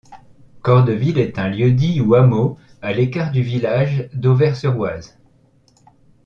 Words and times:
Cordeville 0.63 1.19
est 1.19 1.37
un 1.37 1.47
lieu-dit 1.47 2.01
ou 2.01 2.15
hameau 2.15 2.57
à 2.81 2.91
l'écart 2.91 3.29
du 3.31 3.43
village 3.43 4.09
d'Auvers-sur-Oise. 4.15 5.15